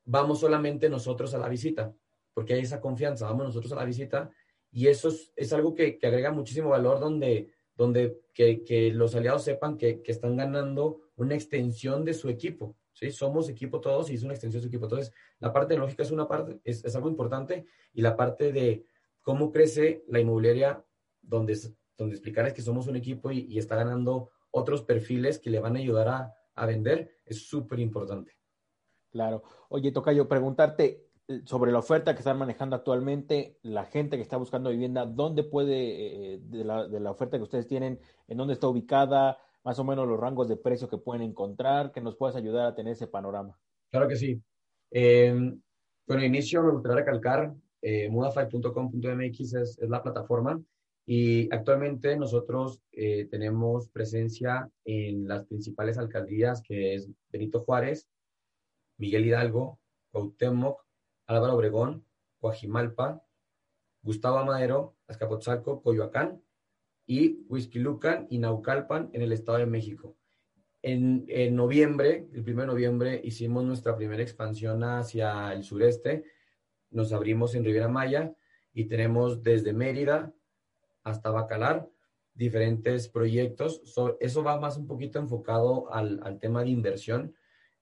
[0.05, 1.91] vamos solamente nosotros a la visita,
[2.36, 4.29] porque hay esa confianza, vamos nosotros a la visita
[4.71, 9.43] y eso es, algo que, que, agrega muchísimo valor donde, donde que, que los aliados
[9.43, 12.77] sepan que, que, están ganando una extensión de su equipo.
[12.93, 13.10] ¿sí?
[13.10, 14.86] Somos equipo todos y es una extensión de su equipo.
[14.86, 18.86] Entonces, la parte tecnológica es una parte, es, es algo importante y la parte de
[19.23, 20.86] cómo crece la inmobiliaria,
[21.23, 21.58] donde,
[21.97, 25.75] donde explicarles que somos un equipo y, y está ganando otros perfiles que le van
[25.75, 28.38] a ayudar a, a vender, es súper importante.
[29.12, 29.43] Claro.
[29.69, 34.38] Oye, Tocayo, preguntarte eh, sobre la oferta que están manejando actualmente, la gente que está
[34.38, 39.38] buscando vivienda, ¿dónde puede, eh, de, la, oferta que ustedes tienen, en dónde está ubicada,
[39.63, 42.76] más o menos los rangos de precio que pueden encontrar, que nos puedas ayudar a
[42.76, 43.60] tener ese panorama?
[43.91, 44.41] Claro que sí.
[46.10, 50.60] Bueno, inicio me gustaría recalcar, eh, mudafy.com.mx es, es, la plataforma
[51.06, 58.08] y actualmente nosotros eh, tenemos presencia en las principales alcaldías que es Benito Juárez,
[58.99, 59.79] Miguel Hidalgo,
[60.12, 60.85] Cuauhtémoc,
[61.25, 62.05] Álvaro Obregón,
[62.39, 63.23] Coajimalpa,
[64.01, 66.43] Gustavo Amadero, Azcapotzalco, Coyoacán
[67.05, 70.15] y Huizquilucan y Naucalpan en el Estado de México.
[70.81, 76.23] En, noviembre, el 1 de noviembre, hicimos nuestra primera expansión hacia el sureste.
[76.91, 78.33] Nos abrimos en Riviera Maya
[78.73, 80.33] y tenemos desde Mérida
[81.03, 81.89] hasta Bacalar
[82.33, 83.81] diferentes proyectos.
[84.19, 87.35] eso va más un poquito enfocado al tema de inversión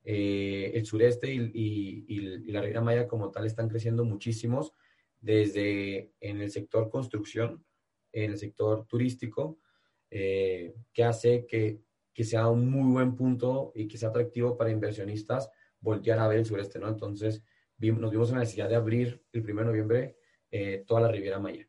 [0.10, 4.72] eh, el sureste y, la Riviera Maya como tal están creciendo muchísimos,
[5.20, 7.66] desde en el sector construcción,
[8.14, 9.60] en el sector turístico,
[10.10, 11.82] eh, que hace que,
[12.24, 16.46] sea un muy buen punto y que sea atractivo para inversionistas voltear a ver el
[16.46, 16.88] sureste, ¿no?
[16.88, 17.44] Entonces,
[17.78, 20.18] nos vimos en la necesidad de abrir el 1 de noviembre
[20.50, 21.68] eh, toda la Riviera Maya.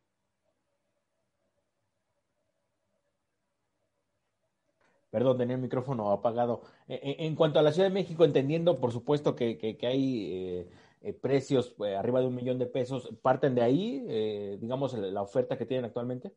[5.11, 6.63] Perdón, tenía el micrófono apagado.
[6.89, 10.33] E, e, en, cuanto a la Ciudad de México, entendiendo, por supuesto, que, que, hay
[10.33, 10.69] eh,
[11.03, 15.59] eh, precios eh, arriba de un millón de pesos, ¿parten de ahí, digamos, la oferta
[15.59, 16.33] que tienen actualmente?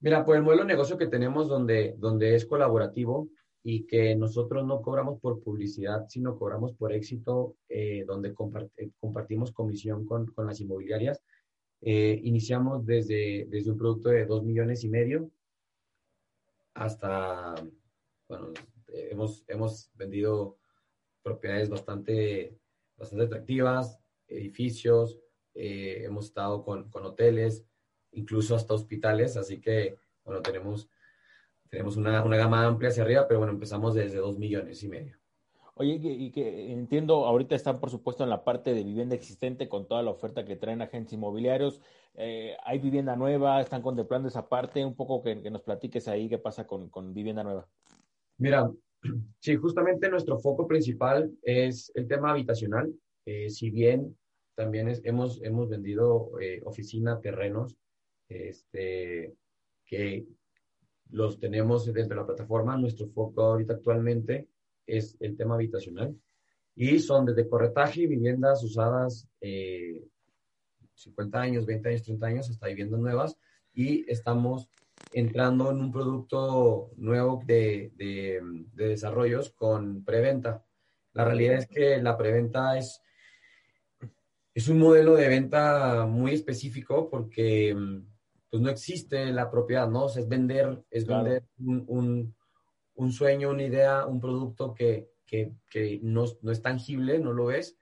[0.00, 3.28] Mira, pues el modelo de negocio que tenemos donde, donde es colaborativo
[3.62, 7.56] y que nosotros no cobramos por publicidad, sino cobramos por éxito,
[8.06, 11.22] donde compartimos comisión con, con las inmobiliarias.
[11.80, 15.30] iniciamos desde, desde un producto de dos millones y medio
[16.74, 17.54] hasta
[18.28, 18.52] bueno,
[18.88, 20.58] eh, hemos, hemos vendido
[21.22, 22.56] propiedades bastante,
[22.96, 25.18] bastante atractivas, edificios,
[25.54, 27.64] eh, hemos estado con, con, hoteles,
[28.12, 30.88] incluso hasta hospitales, así que, bueno, tenemos,
[31.68, 35.16] tenemos una, una, gama amplia hacia arriba, pero bueno, empezamos desde dos millones y medio.
[35.78, 39.86] Oye, y que entiendo, ahorita están por supuesto en la parte de vivienda existente con
[39.86, 41.82] toda la oferta que traen agentes inmobiliarios.
[42.14, 43.60] Eh, ¿Hay vivienda nueva?
[43.60, 44.86] ¿Están contemplando esa parte?
[44.86, 47.68] Un poco que, que nos platiques ahí qué pasa con, con vivienda nueva.
[48.38, 48.70] Mira,
[49.40, 52.92] sí, justamente nuestro foco principal es el tema habitacional.
[53.24, 54.16] Eh, si bien
[54.54, 57.76] también hemos, hemos vendido eh, oficina, terrenos,
[58.28, 59.34] este,
[59.84, 60.26] que
[61.10, 64.48] los tenemos dentro de la plataforma, nuestro foco ahorita actualmente
[64.86, 66.16] es el tema habitacional.
[66.74, 70.02] Y son desde corretaje viviendas usadas 50 eh,
[71.40, 73.38] años, 20 años, 30 años, hasta viviendas nuevas.
[73.72, 74.68] Y estamos
[75.12, 78.40] entrando en un producto nuevo de, de,
[78.74, 80.64] desarrollos con preventa.
[81.12, 83.02] La realidad es que la preventa es,
[84.54, 87.74] es un modelo de venta muy específico porque
[88.50, 90.06] pues, no existe la propiedad, ¿no?
[90.08, 92.34] es vender, es vender un,
[92.94, 97.50] un, sueño, una idea, un producto que, que, que no, no, es tangible, no lo
[97.50, 97.78] es.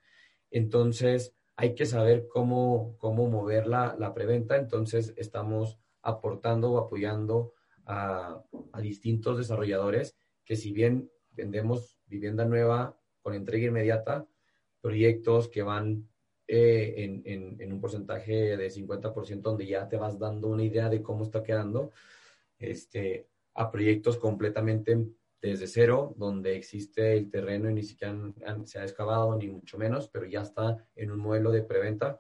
[0.51, 4.57] Entonces, hay que saber cómo, cómo mover la, la preventa.
[4.57, 7.55] Entonces, estamos aportando o apoyando
[7.87, 8.43] a,
[8.81, 14.27] distintos desarrolladores que si bien vendemos vivienda nueva con entrega inmediata,
[14.81, 16.09] proyectos que van
[16.47, 21.25] eh, en, un porcentaje de 50% donde ya te vas dando una idea de cómo
[21.25, 21.93] está quedando,
[22.59, 25.07] este, a proyectos completamente
[25.41, 28.17] desde cero, donde existe el terreno y ni siquiera
[28.65, 32.19] se ha excavado, ni mucho menos, pero ya está en un modelo de preventa,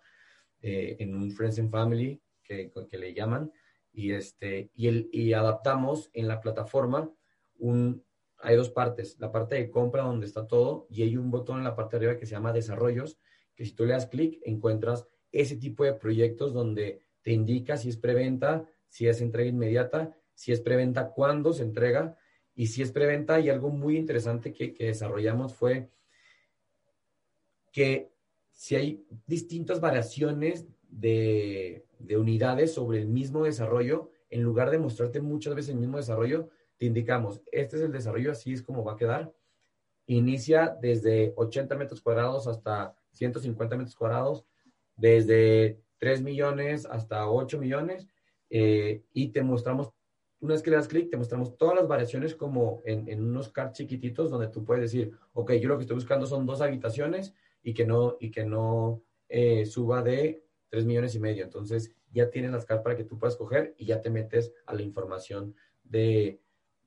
[0.60, 3.50] eh, en un Friends and Family que, que le llaman,
[3.94, 7.10] y, este, y, el, y adaptamos en la plataforma
[7.58, 8.04] un,
[8.38, 11.64] hay dos partes, la parte de compra donde está todo y hay un botón en
[11.64, 13.18] la parte de arriba que se llama desarrollos,
[13.54, 17.88] que si tú le das clic encuentras ese tipo de proyectos donde te indica si
[17.88, 22.18] es preventa, si es entrega inmediata, si es preventa, cuándo se entrega
[22.54, 25.88] y si es preventa y algo muy interesante que, que desarrollamos fue
[27.72, 28.12] que
[28.50, 35.20] si hay distintas variaciones de, de unidades sobre el mismo desarrollo, en lugar de mostrarte
[35.20, 38.92] muchas veces el mismo desarrollo, te indicamos, este es el desarrollo, así es como va
[38.92, 39.32] a quedar.
[40.06, 44.44] Inicia desde 80 metros cuadrados hasta 150 metros cuadrados,
[44.96, 48.08] desde 3 millones hasta 8 millones,
[48.50, 49.92] eh, y te mostramos,
[50.40, 53.78] una vez que le das clic, te mostramos todas las variaciones como en, unos cards
[53.78, 57.72] chiquititos donde tú puedes decir, ok, yo lo que estoy buscando son dos habitaciones y
[57.72, 60.43] que no, y que no eh, suba de
[60.74, 61.44] 3 millones y medio.
[61.44, 64.74] Entonces ya tienes las cards para que tú puedas coger y ya te metes a
[64.74, 65.54] la información
[65.84, 66.40] de,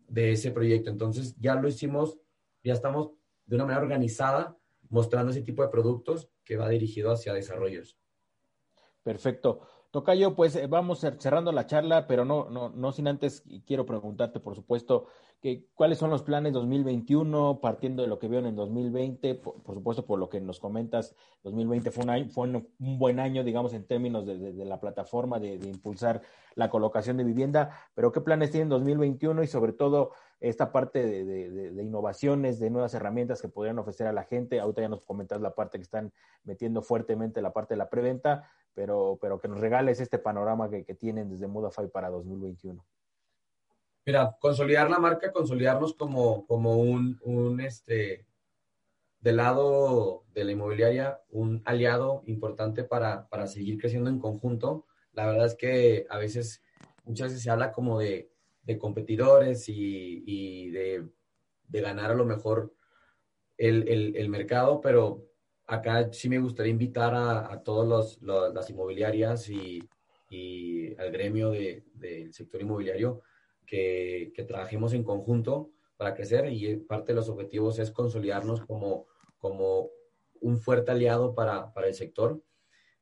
[0.09, 0.89] de ese proyecto.
[0.89, 2.19] Entonces ya lo hicimos,
[2.65, 3.11] ya estamos
[3.45, 4.57] de una manera organizada
[4.89, 7.97] mostrando ese tipo de productos que va dirigido hacia desarrollos.
[9.03, 9.61] Perfecto.
[9.91, 14.41] Tocayo, pues eh, vamos cerrando la charla, pero no, no, no sin antes quiero preguntarte,
[14.41, 15.07] por supuesto,
[15.41, 19.75] que, cuáles son los planes 2021, partiendo de lo que vieron en 2020, por, por,
[19.75, 23.73] supuesto, por lo que nos comentas, 2020 fue un, año, fue un buen año, digamos,
[23.73, 26.21] en términos de, la plataforma, de, impulsar
[26.55, 31.83] la colocación de vivienda, pero qué planes tienen 2021 y sobre todo esta parte de,
[31.83, 34.59] innovaciones, de nuevas herramientas que podrían ofrecer a la gente.
[34.59, 36.11] Ahorita ya nos comentas la parte que están
[36.43, 40.83] metiendo fuertemente, la parte de la preventa, pero, pero que nos regales este panorama que,
[40.95, 42.83] tienen desde Mudafy para 2021.
[44.07, 48.25] Mira, consolidar la marca, consolidarnos como, como un, un, este,
[49.19, 54.85] del lado de la inmobiliaria, un aliado importante para, para seguir creciendo en conjunto.
[55.11, 56.63] La verdad es que a veces,
[57.03, 58.31] muchas veces se habla como de,
[58.61, 61.05] de competidores y, y de,
[61.67, 62.73] de, ganar a lo mejor
[63.57, 65.25] el, el, el, mercado, pero
[65.65, 69.83] acá sí me gustaría invitar a, a todas las inmobiliarias y,
[70.29, 73.21] y, al gremio del de, sector inmobiliario
[73.67, 79.05] que, que, trabajemos en conjunto para crecer y parte de los objetivos es consolidarnos como,
[79.37, 79.91] como
[80.39, 82.41] un fuerte aliado para, para el sector,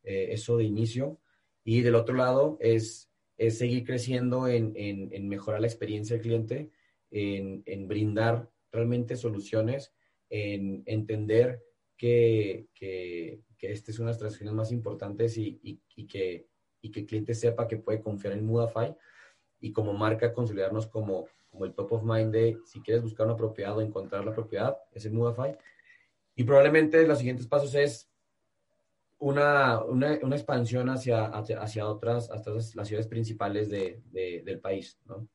[0.03, 1.19] eh, eso de inicio.
[1.63, 6.23] Y del otro lado es, es seguir creciendo en, en, en, mejorar la experiencia del
[6.23, 6.71] cliente,
[7.11, 9.93] en, en brindar realmente soluciones,
[10.29, 11.63] en entender
[11.97, 16.47] que, que, que esta es una de las transacciones más importantes y, y, y, que,
[16.81, 18.95] y que el cliente sepa que puede confiar en Mudafy
[19.65, 23.35] y como marca consolidarnos como, como el top of mind de si quieres buscar una
[23.35, 25.55] propiedad o encontrar la propiedad, es el Mudafy.
[26.35, 28.07] Y probablemente los siguientes pasos es
[29.17, 34.59] una, una, una expansión hacia, hacia, hacia, otras, hasta las ciudades principales de, de, del
[34.59, 34.99] país.
[35.05, 35.27] ¿no?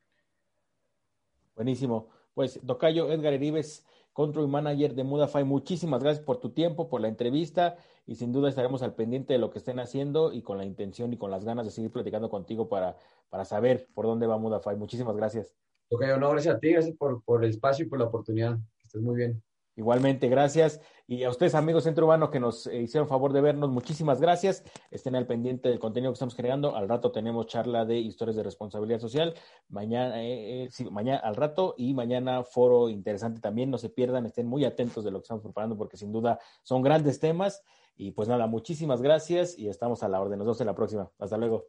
[1.53, 2.07] Buenísimo.
[2.33, 7.09] Pues, Docayo Edgar Heribes, Control Manager de Mudafy, muchísimas gracias por tu tiempo, por la
[7.09, 7.75] entrevista
[8.05, 11.13] y sin duda estaremos al pendiente de lo que estén haciendo y con la intención
[11.13, 12.97] y con las ganas de seguir platicando contigo para,
[13.29, 14.75] para saber por dónde va Mudafy.
[14.75, 15.55] Muchísimas gracias.
[15.89, 18.57] Docayo, no, gracias a ti, gracias por, por el espacio y por la oportunidad.
[18.77, 19.43] Que estés muy bien.
[19.75, 20.81] Igualmente, gracias.
[21.07, 24.63] Y a ustedes, amigos Centro Urbano, que nos hicieron favor de vernos, muchísimas gracias.
[24.91, 26.75] Estén al pendiente del contenido que estamos creando.
[26.75, 29.33] Al rato tenemos charla de historias de responsabilidad social.
[29.69, 33.71] Mañana, eh, sí, mañana al rato y mañana foro interesante también.
[33.71, 36.81] No se pierdan, estén muy atentos de lo que estamos preparando porque sin duda son
[36.81, 37.63] grandes temas.
[38.01, 40.39] Y pues nada, muchísimas gracias y estamos a la orden.
[40.39, 41.11] Nos vemos en la próxima.
[41.19, 41.67] Hasta luego.